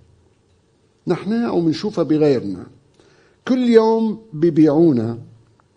نحن 1.07 1.33
أو 1.33 1.59
منشوفها 1.61 2.03
بغيرنا. 2.03 2.67
كل 3.47 3.69
يوم 3.69 4.21
بيبيعونا 4.33 5.19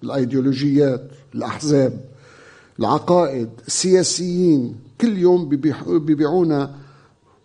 الأيديولوجيات 0.02 1.10
الأحزاب 1.34 2.04
العقائد 2.80 3.48
السياسيين 3.66 4.76
كل 5.00 5.18
يوم 5.18 5.48
بيبيعونا 5.98 6.76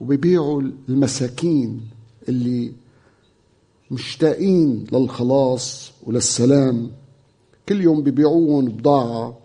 وبيبيعوا 0.02 0.62
المساكين 0.90 1.82
اللي 2.30 2.72
مشتاقين 3.92 4.86
للخلاص 4.92 5.92
وللسلام 6.04 6.92
كل 7.70 7.82
يوم 7.82 8.04
بيبيعوهم 8.04 8.66
بضاعة 8.66 9.38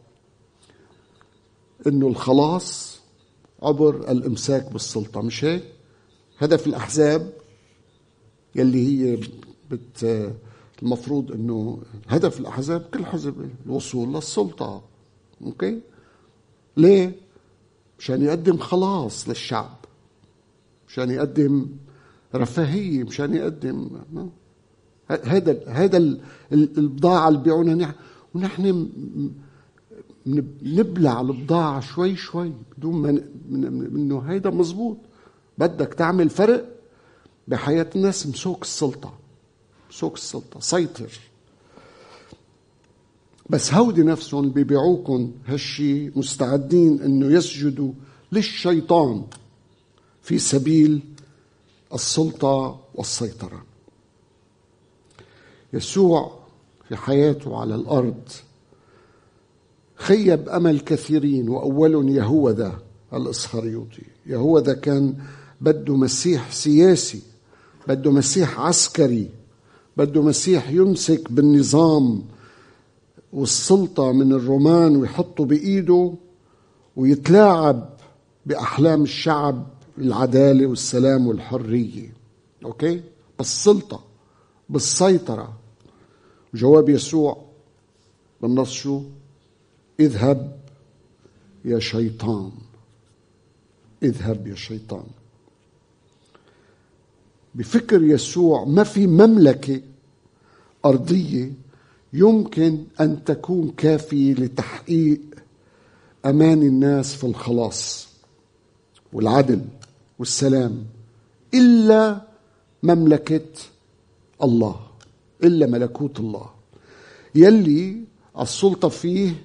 إنه 1.86 2.08
الخلاص 2.08 2.98
عبر 3.62 4.10
الإمساك 4.10 4.72
بالسلطة 4.72 5.20
مش 5.20 5.44
هيك؟ 5.44 5.62
هدف 6.38 6.66
الأحزاب 6.66 7.32
يلي 8.54 8.86
هي 9.12 9.18
بت 9.70 10.30
المفروض 10.82 11.32
إنه 11.32 11.78
هدف 12.08 12.40
الأحزاب 12.40 12.80
كل 12.80 13.06
حزب 13.06 13.50
الوصول 13.66 14.14
للسلطة. 14.14 14.82
أوكي؟ 15.42 15.80
ليه؟ 16.76 17.12
مشان 17.98 18.22
يقدم 18.22 18.56
خلاص 18.56 19.28
للشعب. 19.28 19.78
مشان 20.88 21.10
يقدم 21.10 21.66
رفاهية 22.34 23.04
مشان 23.04 23.34
يقدم 23.34 23.90
هذا 25.08 25.68
هذا 25.68 26.18
البضاعة 26.52 27.28
اللي 27.28 27.40
بيعونها 27.40 27.74
نحن 27.74 27.94
ونحن 28.34 28.90
نبلع 30.62 31.20
البضاعة 31.20 31.80
شوي 31.80 32.16
شوي 32.16 32.52
بدون 32.78 32.94
ما 33.02 33.22
إنه 33.50 34.18
هيدا 34.18 34.50
مزبوط 34.50 34.96
بدك 35.58 35.94
تعمل 35.94 36.30
فرق 36.30 36.68
بحياة 37.48 37.86
الناس 37.96 38.26
مسوك 38.26 38.62
السلطة. 38.62 39.14
مسوك 39.90 40.14
السلطة 40.16 40.60
سيطر. 40.60 41.18
بس 43.50 43.74
هودي 43.74 44.02
نفسهم 44.02 44.40
اللي 44.40 44.54
بيبيعوكم 44.54 45.32
هالشي 45.46 46.10
مستعدين 46.10 47.02
إنه 47.02 47.26
يسجدوا 47.26 47.92
للشيطان 48.32 49.24
في 50.22 50.38
سبيل 50.38 51.00
السلطة 51.94 52.80
والسيطرة. 52.94 53.64
يسوع 55.72 56.38
في 56.88 56.96
حياته 56.96 57.56
على 57.56 57.74
الأرض 57.74 58.28
خيب 59.94 60.48
أمل 60.48 60.80
كثيرين 60.80 61.48
وأول 61.48 62.10
يهوذا 62.10 62.78
الإسخريوطي. 63.12 64.02
يهوذا 64.26 64.74
كان 64.74 65.14
بده 65.60 65.96
مسيح 65.96 66.52
سياسي 66.52 67.22
بده 67.88 68.10
مسيح 68.10 68.60
عسكري. 68.60 69.30
بده 69.98 70.22
مسيح 70.22 70.70
يمسك 70.70 71.32
بالنظام 71.32 72.22
والسلطة 73.32 74.12
من 74.12 74.32
الرومان 74.32 74.96
ويحطه 74.96 75.44
بإيده 75.44 76.14
ويتلاعب 76.96 77.90
بأحلام 78.46 79.02
الشعب 79.02 79.66
العدالة 79.98 80.66
والسلام 80.66 81.26
والحرية. 81.26 82.12
أوكي؟ 82.64 83.02
بالسلطة 83.38 84.04
بالسيطرة. 84.68 85.52
جواب 86.54 86.88
يسوع. 86.88 87.44
بالنص 88.42 88.70
شو؟ 88.70 89.02
اذهب 90.00 90.58
يا 91.64 91.78
شيطان. 91.78 92.50
اذهب 94.02 94.46
يا 94.46 94.54
شيطان. 94.54 95.06
بفكر 97.54 98.02
يسوع 98.02 98.64
ما 98.64 98.84
في 98.84 99.06
مملكة 99.06 99.80
أرضية 100.84 101.52
يمكن 102.12 102.84
أن 103.00 103.24
تكون 103.24 103.70
كافية 103.76 104.34
لتحقيق 104.34 105.20
أمان 106.26 106.62
الناس 106.62 107.14
في 107.14 107.24
الخلاص 107.24 108.08
والعدل 109.12 109.64
والسلام 110.18 110.84
إلا 111.54 112.20
مملكة 112.82 113.46
الله 114.42 114.80
إلا 115.44 115.66
ملكوت 115.66 116.20
الله. 116.20 116.50
يلي 117.34 118.04
السلطة 118.40 118.88
فيه 118.88 119.44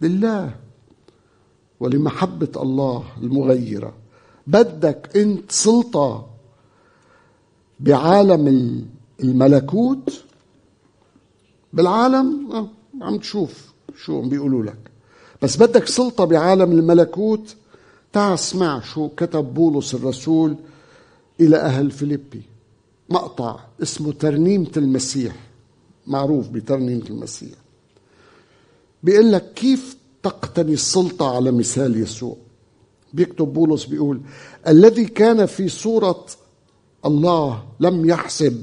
لله 0.00 0.54
ولمحبة 1.80 2.62
الله 2.62 3.04
المغيرة. 3.22 3.94
بدك 4.46 5.16
أنت 5.16 5.52
سلطة 5.52 6.35
بعالم 7.80 8.84
الملكوت 9.22 10.24
بالعالم 11.72 12.52
آه، 12.52 12.68
عم 13.02 13.18
تشوف 13.18 13.72
شو 13.96 14.20
عم 14.20 14.28
بيقولوا 14.28 14.64
لك. 14.64 14.78
بس 15.42 15.56
بدك 15.56 15.86
سلطة 15.86 16.24
بعالم 16.24 16.72
الملكوت 16.72 17.56
تعال 18.12 18.34
اسمع 18.34 18.80
شو 18.80 19.08
كتب 19.08 19.54
بولس 19.54 19.94
الرسول 19.94 20.56
إلى 21.40 21.56
أهل 21.56 21.90
فيليبي. 21.90 22.42
مقطع 23.10 23.60
اسمه 23.82 24.12
ترنيمة 24.12 24.70
المسيح. 24.76 25.36
معروف 26.06 26.48
بترنيمة 26.48 27.04
المسيح. 27.10 27.58
بيقول 29.02 29.32
لك 29.32 29.52
كيف 29.54 29.96
تقتني 30.22 30.72
السلطة 30.72 31.36
على 31.36 31.52
مثال 31.52 32.02
يسوع. 32.02 32.36
بيكتب 33.12 33.52
بولس 33.52 33.84
بيقول 33.84 34.20
الذي 34.68 35.04
كان 35.04 35.46
في 35.46 35.68
صورة 35.68 36.26
الله 37.04 37.62
لم 37.80 38.04
يحسب 38.08 38.62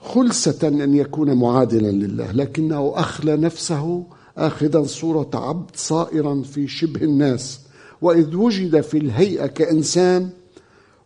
خلسة 0.00 0.68
أن 0.68 0.94
يكون 0.94 1.34
معادلا 1.34 1.90
لله 1.90 2.32
لكنه 2.32 2.92
أخلى 2.96 3.36
نفسه 3.36 4.04
آخذا 4.36 4.82
صورة 4.82 5.30
عبد 5.34 5.70
صائرا 5.74 6.42
في 6.42 6.68
شبه 6.68 7.02
الناس 7.02 7.60
وإذ 8.02 8.36
وجد 8.36 8.80
في 8.80 8.98
الهيئة 8.98 9.46
كإنسان 9.46 10.30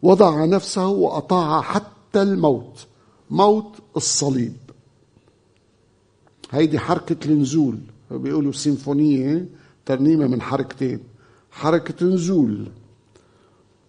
وضع 0.03 0.45
نفسه 0.45 0.89
وأطاع 0.89 1.61
حتى 1.61 2.23
الموت 2.23 2.87
موت 3.31 3.73
الصليب. 3.97 4.53
هيدي 6.51 6.79
حركة 6.79 7.17
النزول 7.27 7.79
بيقولوا 8.11 8.53
سيمفونية 8.53 9.47
ترنيمة 9.87 10.27
من 10.27 10.43
حركتين 10.43 10.99
حركة 11.51 12.07
نزول 12.07 12.69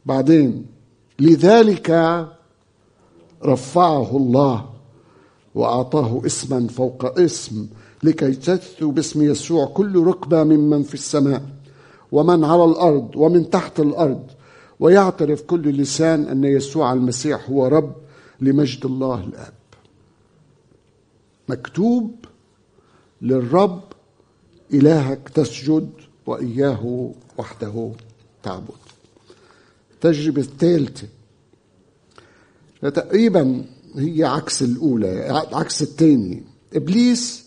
بعدين 0.05 0.65
لذلك 1.19 1.89
رفعه 3.45 4.17
الله 4.17 4.69
وأعطاه 5.55 6.21
اسما 6.25 6.67
فوق 6.67 7.19
اسم 7.19 7.67
لكي 8.03 8.31
تثثو 8.31 8.91
باسم 8.91 9.21
يسوع 9.21 9.65
كل 9.65 10.03
ركبة 10.03 10.43
ممن 10.43 10.83
في 10.83 10.93
السماء 10.93 11.41
ومن 12.11 12.43
على 12.43 12.65
الأرض 12.65 13.11
ومن 13.15 13.49
تحت 13.49 13.79
الأرض 13.79 14.23
ويعترف 14.79 15.41
كل 15.41 15.61
لسان 15.61 16.23
أن 16.23 16.43
يسوع 16.43 16.93
المسيح 16.93 17.49
هو 17.49 17.67
رب 17.67 17.95
لمجد 18.41 18.85
الله 18.85 19.23
الآب. 19.23 19.53
مكتوب 21.49 22.15
للرب 23.21 23.81
إلهك 24.73 25.29
تسجد 25.29 25.89
وإياه 26.25 27.11
وحده 27.37 27.91
تعبد. 28.43 28.84
التجربة 30.05 30.41
الثالثة. 30.41 31.07
تقريبا 32.81 33.65
هي 33.95 34.23
عكس 34.23 34.61
الأولى 34.63 35.43
عكس 35.53 35.81
الثانية. 35.81 36.41
إبليس 36.73 37.45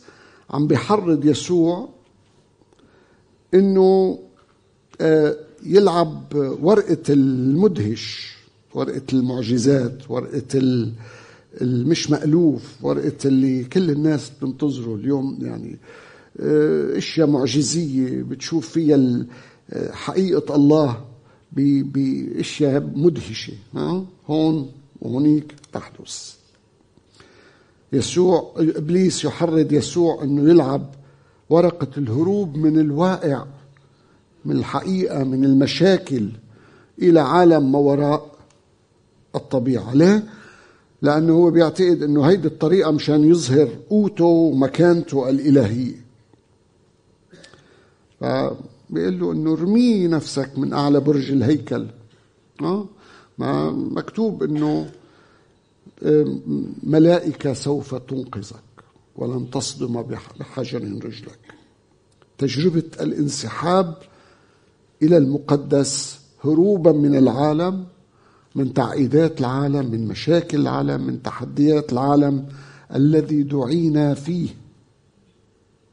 عم 0.51 0.67
بيحرض 0.67 1.25
يسوع 1.25 1.89
إنه 3.55 4.19
آه، 5.01 5.37
يلعب 5.63 6.25
ورقة 6.63 7.03
المدهش 7.09 8.37
ورقة 8.75 9.03
المعجزات 9.13 10.11
ورقة 10.11 10.59
المش 11.63 12.11
مألوف 12.11 12.85
ورقة 12.85 13.19
اللي 13.25 13.65
كل 13.65 13.91
الناس 13.91 14.31
بتنتظره 14.31 14.95
اليوم 14.95 15.39
يعني 15.43 15.79
آه، 16.41 16.99
أشياء 16.99 17.27
معجزية 17.27 18.23
بتشوف 18.23 18.69
فيها 18.69 19.27
حقيقة 19.93 20.55
الله. 20.55 21.08
باشياء 21.53 22.91
مدهشة 22.95 23.53
هون 24.29 24.71
وهنيك 25.01 25.55
تحدث. 25.73 26.35
يسوع 27.93 28.53
إبليس 28.57 29.25
يحرض 29.25 29.73
يسوع 29.73 30.23
إنه 30.23 30.51
يلعب 30.51 30.95
ورقة 31.51 31.89
الهروب 31.99 32.57
من 32.57 32.79
الواقع 32.81 33.45
من 34.45 34.57
الحقيقة 34.57 35.25
من 35.25 35.45
المشاكل 35.45 36.29
إلى 37.03 37.21
عالم 37.21 37.73
ما 37.73 37.79
وراء 37.79 38.31
الطبيعة. 39.35 39.95
ليه؟ 39.95 40.23
لأنه 41.03 41.33
هو 41.33 41.51
بيعتقد 41.51 42.03
أنه 42.03 42.23
هيدي 42.23 42.49
الطريقة 42.49 42.91
مشان 42.91 43.25
يظهر 43.25 43.69
قوته 43.91 44.25
ومكانته 44.25 45.29
الإلهية. 45.29 46.09
فبيقول 48.91 49.21
له 49.21 49.33
أنه 49.33 49.53
ارمي 49.53 50.09
نفسك 50.09 50.59
من 50.59 50.73
أعلى 50.73 51.01
برج 51.01 51.31
الهيكل. 51.31 51.87
أه؟ 52.63 52.87
ما 53.39 53.71
مكتوب 53.71 54.43
أنه 54.43 54.91
ملائكة 56.83 57.53
سوف 57.53 57.95
تنقذك 57.95 58.63
ولن 59.17 59.51
تصدم 59.51 60.03
بحجر 60.03 60.83
رجلك. 60.83 61.39
تجربة 62.39 62.83
الانسحاب 63.01 63.95
إلى 65.03 65.17
المقدس 65.17 66.21
هروبا 66.45 66.93
من 66.93 67.15
العالم 67.15 67.87
من 68.55 68.75
تعقيدات 68.75 69.41
العالم 69.41 69.91
من 69.91 70.09
مشاكل 70.09 70.61
العالم 70.61 71.07
من 71.07 71.23
تحديات 71.23 71.93
العالم 71.93 72.47
الذي 72.95 73.43
دعينا 73.43 74.15
فيه. 74.15 74.49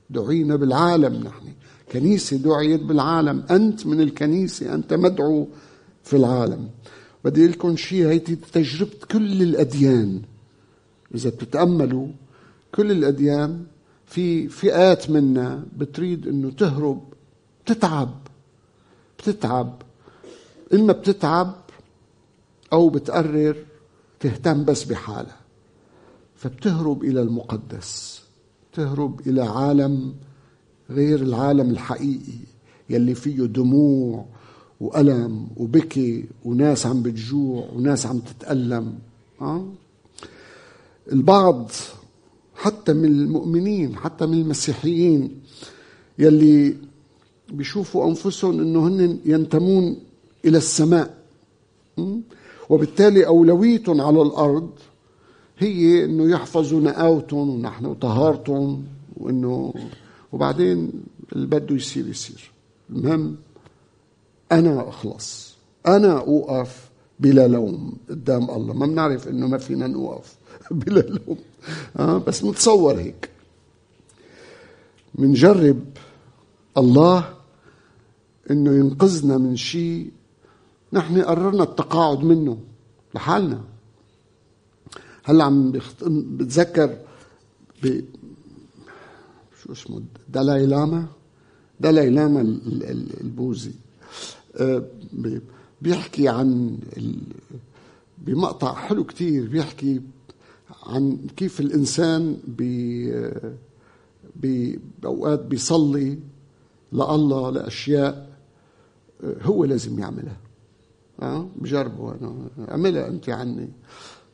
دعينا 0.10 0.56
بالعالم 0.56 1.14
نحن. 1.14 1.46
كنيسة 1.96 2.38
دعيت 2.38 2.82
بالعالم. 2.82 3.44
أنت 3.52 3.86
من 3.88 4.02
الكنيسة 4.02 4.74
أنت 4.76 4.94
مدعو 4.94 5.48
في 6.04 6.16
العالم. 6.16 6.70
بدي 7.26 7.48
لكم 7.48 7.76
شيء 7.76 8.08
هيدي 8.08 8.36
تجربة 8.36 8.92
كل 9.12 9.42
الأديان. 9.42 10.22
إذا 11.16 11.30
بتتأملوا 11.30 12.08
كل 12.76 12.92
الأديان 12.92 13.64
في 14.06 14.48
فئات 14.48 15.10
منا 15.10 15.66
بتريد 15.78 16.28
إنه 16.28 16.52
تهرب 16.52 17.04
بتتعب 17.66 18.14
بتتعب. 19.20 19.82
إما 20.74 20.94
بتتعب 20.94 21.56
أو 22.74 22.90
بتقرر 22.90 23.56
تهتم 24.20 24.66
بس 24.66 24.84
بحالها. 24.84 25.40
فبتهرب 26.36 27.04
إلى 27.04 27.22
المقدس 27.22 28.22
تهرب 28.74 29.28
إلى 29.28 29.42
عالم 29.44 30.14
غير 30.90 31.22
العالم 31.22 31.70
الحقيقي 31.70 32.40
يلي 32.90 33.16
فيه 33.16 33.36
دموع 33.36 34.26
وألم 34.82 35.48
وبكي 35.58 36.26
وناس 36.46 36.86
عم 36.86 37.02
بتجوع 37.04 37.66
وناس 37.76 38.06
عم 38.06 38.20
تتألم 38.20 38.94
أه؟ 39.42 39.66
البعض 41.12 41.72
حتى 42.56 42.94
من 42.94 43.06
المؤمنين 43.06 43.96
حتى 43.96 44.26
من 44.26 44.34
المسيحيين 44.34 45.42
يلي 46.20 46.76
بيشوفوا 47.50 48.08
أنفسهم 48.08 48.60
أنه 48.60 48.88
هن 48.88 49.20
ينتمون 49.26 49.98
إلى 50.46 50.58
السماء 50.58 51.18
وبالتالي 52.70 53.28
أولويتهم 53.28 54.02
على 54.02 54.22
الأرض 54.22 54.70
هي 55.58 56.06
أنه 56.06 56.32
يحفظوا 56.32 56.82
نقاوتهم 56.82 57.50
ونحن 57.50 57.94
طهارتهم 57.94 58.84
وأنه 59.18 59.74
وبعدين 60.32 60.92
اللي 61.34 61.48
بده 61.48 61.76
يصير 61.76 62.08
يصير. 62.08 62.52
المهم 62.90 63.36
أنا 64.52 64.90
أخلص. 64.90 65.56
أنا 65.88 66.20
أوقف 66.20 66.90
بلا 67.20 67.48
لوم 67.48 67.98
قدام 68.10 68.50
الله. 68.52 68.74
ما 68.74 68.86
بنعرف 68.86 69.28
إنه 69.28 69.48
ما 69.48 69.58
فينا 69.58 69.88
نوقف 69.88 70.36
بلا 70.72 71.02
لوم. 71.02 71.38
آه 72.00 72.18
بس 72.18 72.44
نتصور 72.44 73.00
هيك. 73.00 73.30
منجرب 75.16 75.84
الله 76.78 77.34
إنه 78.52 78.72
ينقذنا 78.76 79.38
من 79.38 79.56
شيء 79.56 80.12
نحن 80.94 81.22
قررنا 81.22 81.64
التقاعد 81.64 82.24
منه 82.24 82.58
لحالنا. 83.16 83.62
هلا 85.24 85.44
عم 85.44 85.72
بتذكر. 86.08 86.98
شو 89.66 89.72
اسمه 89.72 90.02
دالاي 90.30 90.66
لاما 90.66 91.08
دالاي 91.80 92.10
لاما 92.10 92.42
البوذي. 93.22 93.74
آه، 94.56 94.84
بيحكي 95.82 96.28
عن 96.28 96.78
بمقطع 98.18 98.74
حلو 98.74 99.04
كتير 99.04 99.48
بيحكي 99.48 100.02
عن 100.84 101.18
كيف 101.38 101.60
الإنسان 101.60 102.38
بأوقات 104.36 105.46
بيصلي 105.46 106.20
لله 106.94 107.50
لأشياء 107.50 108.36
آه، 109.24 109.36
هو 109.42 109.66
لازم 109.66 110.00
يعملها. 110.00 110.38
أه؟ 111.22 111.48
بجربوا 111.56 112.12
أنا. 112.12 112.48
أعملها 112.70 113.08
أنت 113.08 113.30
عني. 113.30 113.70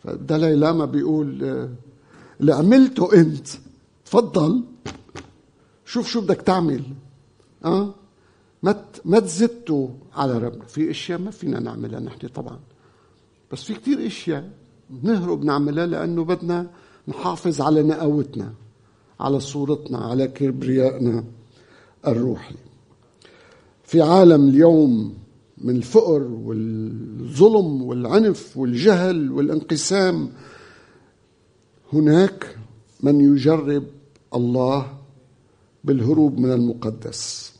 فدلاي 0.03 0.55
لاما 0.55 0.85
بيقول 0.85 1.43
آه، 1.43 1.69
اللي 2.39 2.53
عملته 2.53 3.13
أنت. 3.13 3.47
تفضل. 4.05 4.63
شوف 5.91 6.07
شو 6.07 6.21
بدك 6.21 6.41
تعمل. 6.41 6.83
أه؟ 7.65 7.93
ما 8.63 8.85
ما 9.05 9.19
تزتوا 9.19 9.87
على 10.13 10.37
ربنا. 10.37 10.65
في 10.65 10.91
أشياء 10.91 11.19
ما 11.19 11.31
فينا 11.31 11.59
نعملها 11.59 11.99
نحن 11.99 12.27
طبعا. 12.27 12.59
بس 13.51 13.63
في 13.63 13.73
كثير 13.73 14.07
أشياء 14.07 14.51
بنهرب 14.89 15.43
نعملها 15.43 15.85
لأنه 15.85 16.23
بدنا 16.23 16.69
نحافظ 17.07 17.61
على 17.61 17.83
نقاوتنا 17.83 18.53
على 19.19 19.39
صورتنا 19.39 19.97
على 19.97 20.27
كبريائنا 20.27 21.23
الروحي. 22.07 22.55
في 23.83 24.01
عالم 24.01 24.49
اليوم 24.49 25.13
من 25.57 25.75
الفقر 25.75 26.23
والظلم 26.23 27.81
والعنف 27.81 28.57
والجهل 28.57 29.31
والانقسام 29.31 30.31
هناك 31.93 32.57
من 33.03 33.33
يجرب 33.33 33.83
الله 34.35 35.00
بالهروب 35.83 36.39
من 36.39 36.51
المقدس. 36.51 37.53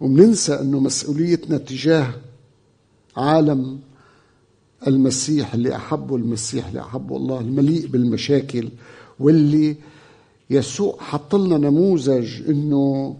وبننسى 0.00 0.54
أنه 0.60 0.80
مسؤوليتنا 0.80 1.58
تجاه 1.58 2.14
عالم 3.16 3.80
المسيح 4.86 5.54
اللي 5.54 5.76
أحبه 5.76 6.16
المسيح 6.16 6.66
اللي 6.66 6.80
أحبه 6.80 7.16
الله 7.16 7.40
المليء 7.40 7.86
بالمشاكل 7.86 8.68
واللي 9.20 9.76
يسوع 10.50 10.96
حط 11.00 11.34
لنا 11.34 11.58
نموذج 11.58 12.48
إنه 12.48 13.16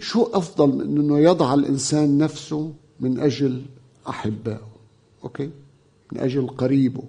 شو 0.00 0.22
أفضل 0.22 0.68
من 0.68 0.98
إنه 0.98 1.18
يضع 1.18 1.54
الإنسان 1.54 2.18
نفسه 2.18 2.72
من 3.00 3.20
أجل 3.20 3.62
أحبائه 4.08 4.68
أوكي؟ 5.24 5.50
من 6.12 6.20
أجل 6.20 6.46
قريبه. 6.46 7.02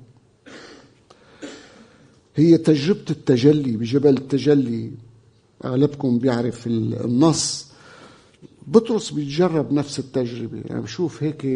هي 2.38 2.58
تجربة 2.58 3.06
التجلي 3.10 3.78
بجبل 3.78 4.18
التجلي 4.18 4.92
أغلبكم 5.66 6.20
بيعرف 6.20 6.68
النص. 6.68 7.68
بطرس 8.68 9.12
بيتجرب 9.12 9.74
نفس 9.74 10.00
التجربة. 10.00 10.62
يعني 10.66 10.82
بشوف 10.82 11.24
هيك 11.24 11.48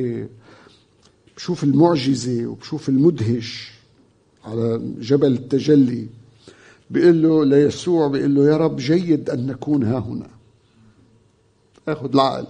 بشوف 1.37 1.63
المعجزة 1.63 2.45
وبشوف 2.45 2.89
المدهش 2.89 3.71
على 4.45 4.81
جبل 4.99 5.33
التجلي. 5.33 6.07
بيقول 6.89 7.21
له 7.23 7.45
ليسوع 7.45 8.07
بيقول 8.07 8.35
له 8.35 8.45
يا 8.45 8.57
رب 8.57 8.77
جيد 8.77 9.29
أن 9.29 9.47
نكون 9.47 9.83
ها 9.83 9.99
هنا. 9.99 10.29
آخذ 11.87 12.13
العقل. 12.13 12.47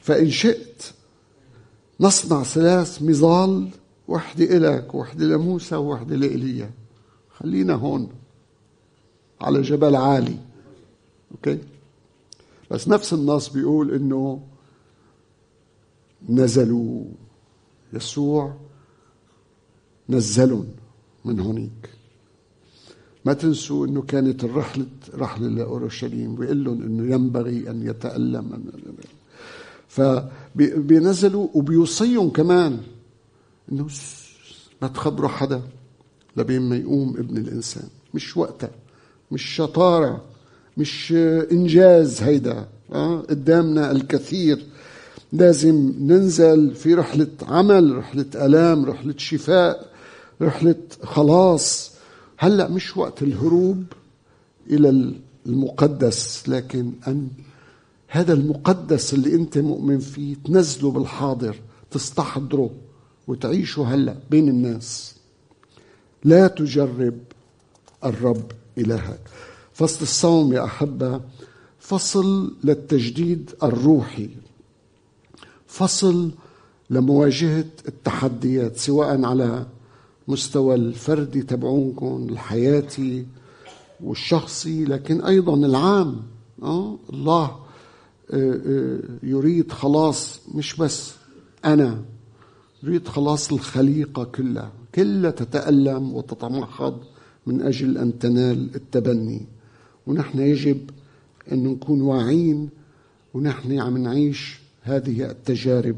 فإن 0.00 0.30
شئت 0.30 0.82
نصنع 2.00 2.42
ثلاث 2.42 3.02
مظال 3.02 3.68
وحدة 4.08 4.56
إلك 4.56 4.94
وحدة 4.94 5.24
لموسى 5.24 5.76
وحده 5.76 6.16
لإيليا 6.16 6.70
خلينا 7.42 7.74
هون 7.74 8.08
على 9.40 9.62
جبل 9.62 9.96
عالي 9.96 10.38
أوكي؟ 11.32 11.58
بس 12.70 12.88
نفس 12.88 13.12
النص 13.12 13.48
بيقول 13.48 13.94
إنه 13.94 14.42
نزلوا 16.28 17.04
يسوع 17.92 18.56
نزلهم 20.08 20.66
من 21.24 21.40
هونيك. 21.40 21.90
ما 23.24 23.32
تنسوا 23.32 23.86
إنه 23.86 24.02
كانت 24.02 24.44
الرحلة 24.44 24.86
رحلة 25.14 25.48
لأورشليم 25.48 26.34
بيقول 26.34 26.64
لهم 26.64 26.82
إنه 26.82 27.14
ينبغي 27.14 27.70
أن 27.70 27.86
يتألم. 27.86 28.72
فبينزلوا 29.88 31.48
وبيوصيهم 31.54 32.30
كمان 32.30 32.80
إنه 33.72 33.86
ما 34.82 34.88
تخبروا 34.88 35.28
حدا. 35.28 35.62
لبين 36.36 36.62
ما 36.62 36.76
يقوم 36.76 37.16
ابن 37.18 37.36
الإنسان. 37.36 37.88
مش 38.14 38.36
وقتها 38.36 38.70
مش 39.30 39.42
شطارة 39.42 40.24
مش 40.76 41.12
إنجاز 41.52 42.22
هيدا 42.22 42.66
أه؟ 42.92 43.20
قدامنا 43.20 43.90
الكثير. 43.90 44.66
لازم 45.32 45.92
ننزل 46.00 46.74
في 46.74 46.94
رحلة 46.94 47.28
عمل 47.42 47.96
رحلة 47.96 48.26
ألام 48.34 48.84
رحلة 48.84 49.14
شفاء 49.16 49.88
رحلة 50.42 50.76
خلاص. 51.02 51.92
هلأ 52.38 52.68
مش 52.68 52.96
وقت 52.96 53.22
الهروب 53.22 53.84
إلى 54.70 55.14
المقدس 55.46 56.48
لكن 56.48 56.92
أن 57.08 57.28
هذا 58.08 58.32
المقدس 58.32 59.14
اللي 59.14 59.34
أنت 59.34 59.58
مؤمن 59.58 59.98
فيه 59.98 60.36
تنزله 60.44 60.90
بالحاضر 60.90 61.56
تستحضره 61.90 62.70
وتعيشه 63.28 63.82
هلأ 63.94 64.16
بين 64.30 64.48
الناس. 64.48 65.14
لا 66.24 66.46
تجرب 66.46 67.18
الرب 68.04 68.52
الهك 68.78 69.20
فصل 69.72 70.02
الصوم 70.02 70.52
يا 70.52 70.64
أحبة 70.64 71.20
فصل 71.78 72.54
للتجديد 72.64 73.50
الروحي. 73.62 74.30
فصل 75.66 76.30
لمواجهة 76.90 77.64
التحديات 77.88 78.76
سواء 78.76 79.24
على 79.24 79.66
مستوى 80.28 80.74
الفردي 80.74 81.42
تبعونكم 81.42 82.26
الحياتي 82.30 83.26
والشخصي 84.00 84.84
لكن 84.84 85.20
أيضا 85.20 85.54
العام. 85.54 86.22
أه؟ 86.62 86.98
الله 87.12 87.44
آه، 88.30 88.60
آه، 88.66 88.98
يريد 89.22 89.72
خلاص 89.72 90.40
مش 90.54 90.76
بس 90.76 91.12
أنا 91.64 92.02
يريد 92.82 93.08
خلاص 93.08 93.52
الخليقة 93.52 94.24
كلها. 94.24 94.72
كلها 94.94 95.30
تتألم 95.30 96.14
وتتمحض 96.14 97.00
من 97.46 97.62
أجل 97.62 97.98
أن 97.98 98.18
تنال 98.18 98.74
التبني. 98.74 99.46
ونحن 100.06 100.38
يجب 100.38 100.90
أن 101.52 101.64
نكون 101.64 102.00
واعين 102.00 102.70
ونحن 103.34 103.80
عم 103.80 103.98
نعيش 103.98 104.58
هذه 104.82 105.30
التجارب 105.30 105.96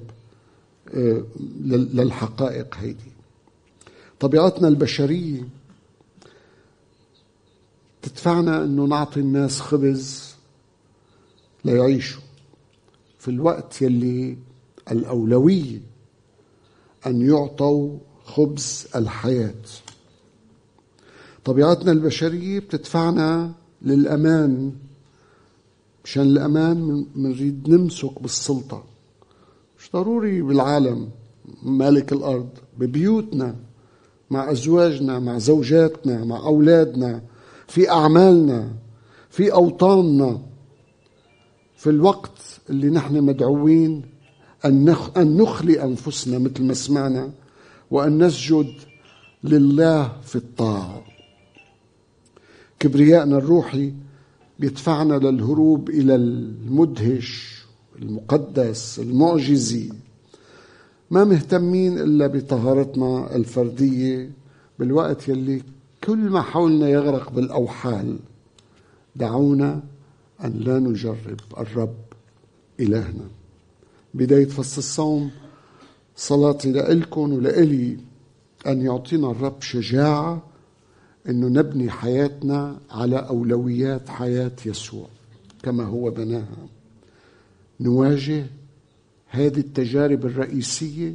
للحقائق 1.64 2.74
هيدي. 2.76 3.12
طبيعتنا 4.20 4.68
البشرية 4.68 5.48
تدفعنا 8.02 8.64
أنه 8.64 8.84
نعطي 8.84 9.20
الناس 9.20 9.60
خبز 9.60 10.34
ليعيشوا 11.64 12.22
في 13.18 13.28
الوقت 13.30 13.82
يلي 13.82 14.36
الأولوية 14.90 15.80
أن 17.06 17.22
يعطوا 17.22 17.98
خبز 18.24 18.86
الحياة. 18.96 19.54
طبيعتنا 21.44 21.92
البشرية 21.92 22.58
بتدفعنا 22.58 23.52
للأمان 23.82 24.72
مشان 26.04 26.22
الأمان 26.22 27.06
بنريد 27.14 27.68
نمسك 27.68 28.22
بالسلطة. 28.22 28.84
مش 29.78 29.90
ضروري 29.92 30.42
بالعالم 30.42 31.10
مالك 31.62 32.12
الأرض 32.12 32.48
ببيوتنا 32.78 33.56
مع 34.30 34.50
أزواجنا 34.50 35.18
مع 35.18 35.38
زوجاتنا 35.38 36.24
مع 36.24 36.36
أولادنا 36.46 37.22
في 37.68 37.90
أعمالنا 37.90 38.72
في 39.30 39.52
أوطاننا. 39.52 40.40
في 41.76 41.90
الوقت 41.90 42.60
اللي 42.70 42.90
نحن 42.90 43.20
مدعوين 43.20 44.02
أن 44.64 44.84
نخلي 45.16 45.82
أنفسنا 45.82 46.38
مثل 46.38 46.64
ما 46.64 46.74
سمعنا 46.74 47.30
وأن 47.90 48.24
نسجد 48.24 48.72
لله 49.44 50.20
في 50.22 50.36
الطاعة. 50.36 51.04
كبريائنا 52.78 53.38
الروحي 53.38 53.92
بيدفعنا 54.58 55.14
للهروب 55.14 55.90
إلى 55.90 56.14
المدهش 56.14 57.62
المقدس 58.02 58.98
المعجزي. 58.98 59.92
ما 61.10 61.24
مهتمين 61.24 61.98
إلا 61.98 62.26
بطهارتنا 62.26 63.36
الفردية 63.36 64.30
بالوقت 64.78 65.28
يلي 65.28 65.62
كل 66.04 66.18
ما 66.18 66.42
حولنا 66.42 66.88
يغرق 66.88 67.30
بالأوحال. 67.30 68.18
دعونا 69.16 69.82
أن 70.44 70.50
لا 70.50 70.78
نجرب 70.78 71.40
الرب 71.58 71.94
إلهنا. 72.80 73.28
بداية 74.14 74.48
فصل 74.48 74.78
الصوم 74.78 75.30
صلاتي 76.16 76.72
لإلكم 76.72 77.32
ولإلي 77.32 77.98
أن 78.66 78.82
يعطينا 78.82 79.30
الرب 79.30 79.62
شجاعة 79.62 80.42
أنه 81.28 81.48
نبني 81.48 81.90
حياتنا 81.90 82.78
على 82.90 83.16
أولويات 83.16 84.08
حياة 84.08 84.52
يسوع 84.66 85.08
كما 85.62 85.84
هو 85.84 86.10
بناها. 86.10 86.66
نواجه 87.80 88.46
هذه 89.28 89.58
التجارب 89.58 90.26
الرئيسية 90.26 91.14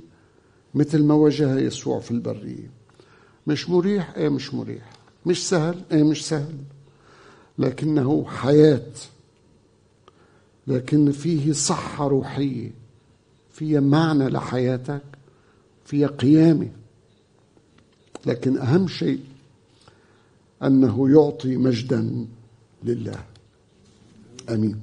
مثل 0.75 1.03
ما 1.03 1.13
واجهها 1.13 1.59
يسوع 1.59 1.99
في 1.99 2.11
البرية. 2.11 2.69
مش 3.47 3.69
مريح؟ 3.69 4.13
إيه 4.17 4.29
مش 4.29 4.53
مريح. 4.53 4.89
مش 5.25 5.49
سهل؟ 5.49 5.81
إيه 5.91 6.03
مش 6.03 6.27
سهل. 6.27 6.55
لكنه 7.59 8.25
حياة. 8.27 8.91
لكن 10.67 11.11
فيه 11.11 11.51
صحة 11.53 12.07
روحية. 12.07 12.71
فيها 13.59 13.79
معنى 13.79 14.29
لحياتك 14.29 15.01
فيها 15.85 16.07
قيامة 16.07 16.69
لكن 18.25 18.57
أهم 18.57 18.87
شيء 18.87 19.19
أنه 20.63 21.09
يعطي 21.09 21.57
مجدا 21.57 22.27
لله. 22.83 23.23
آمين. 24.49 24.79